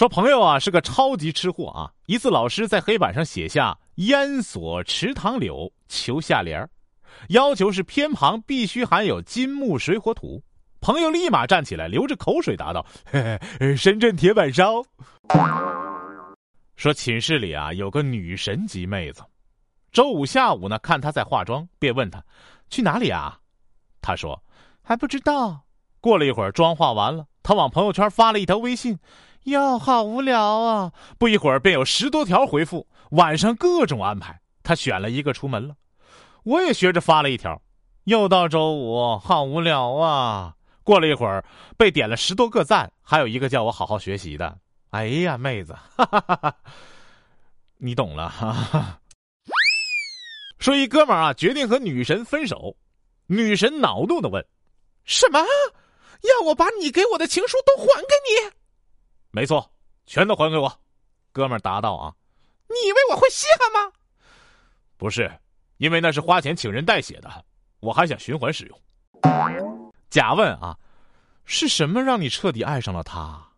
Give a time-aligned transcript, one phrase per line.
[0.00, 6.70] 说朋友啊是个超级吃货啊，一次老师在黑板上写下“烟锁池塘柳”，求下联儿，
[7.28, 10.42] 要求是偏旁必须含有金木水火土。
[10.80, 14.82] 朋友立马站起来，流着口水答道：“嘿嘿深圳铁板烧。”
[16.76, 19.22] 说寝室里啊有个女神级妹子，
[19.92, 22.24] 周五下午呢看她在化妆，便问她
[22.70, 23.38] ：“去哪里啊？”
[24.00, 24.42] 她说
[24.80, 25.60] ：“还不知道。”
[26.00, 28.98] 过了一会儿，妆化完了，她往朋友圈发了一条微信。
[29.44, 30.92] 哟，好无聊啊！
[31.18, 34.38] 不一会儿便有十多条回复，晚上各种安排。
[34.62, 35.74] 他选了一个出门了，
[36.44, 37.60] 我也学着发了一条。
[38.04, 40.54] 又到周五，好无聊啊！
[40.84, 41.44] 过了一会儿，
[41.76, 44.58] 被点了十多个赞，还有一个叫我好好学习的。
[44.90, 46.56] 哎呀，妹子，哈哈哈哈
[47.78, 49.00] 你懂了哈。
[50.60, 52.76] 说一哥们儿啊，决定和女神分手，
[53.26, 54.44] 女神恼怒的问
[55.04, 55.40] ：“什么？
[55.40, 58.52] 要我把你给我的情书都还给你？”
[59.30, 59.70] 没错，
[60.06, 60.72] 全都还给我，
[61.32, 62.14] 哥们儿答道啊！
[62.68, 63.92] 你以为我会稀罕吗？
[64.96, 65.30] 不是，
[65.78, 67.44] 因为那是花钱请人代写的，
[67.80, 69.92] 我还想循环使用。
[70.08, 70.76] 甲问啊，
[71.44, 73.49] 是什么让你彻底爱上了他？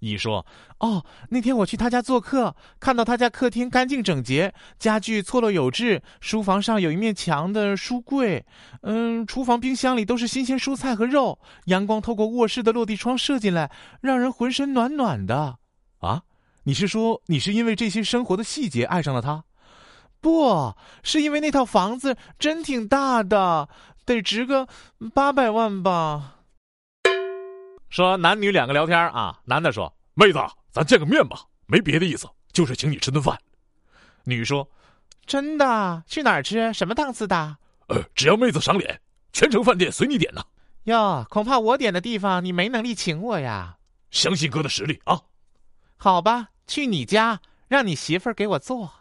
[0.00, 0.44] 乙说：
[0.80, 8.44] 哦，那天我去他家做客，看到他家客厅干净整洁，家具错落有致，书房上有一面墙的书柜，
[8.82, 15.58] 嗯，厨房冰箱里都是新鲜蔬菜和肉，阳光透过卧室的落地窗射进来，让人浑身暖暖的。
[16.00, 16.22] 啊，
[16.64, 19.44] 你是说你是因为这些生活的细节爱上了他？
[20.22, 23.68] 不是因为那套房子真挺大的，
[24.04, 24.66] 得值个
[25.14, 26.39] 八百万吧？
[27.90, 30.38] 说男女两个聊天啊，男的说：“妹子，
[30.70, 33.36] 咱见个面吧，没别的意思，就是请你吃顿饭。”
[34.24, 34.68] 女说
[35.26, 36.02] ：“真的？
[36.06, 36.72] 去哪儿吃？
[36.72, 37.56] 什么档次的？”
[37.88, 39.00] 呃，只要妹子赏脸，
[39.32, 40.42] 全城饭店随你点呢。
[40.84, 43.76] 哟，恐怕我点的地方你没能力请我呀。
[44.12, 45.20] 相信哥的实力啊。
[45.96, 48.92] 好吧，去你家，让你媳妇儿给我做。